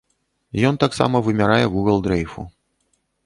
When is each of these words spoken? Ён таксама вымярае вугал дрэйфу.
Ён 0.69 0.79
таксама 0.83 1.21
вымярае 1.27 1.61
вугал 1.75 1.97
дрэйфу. 2.09 2.47